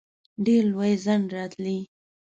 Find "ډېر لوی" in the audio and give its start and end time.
0.45-0.93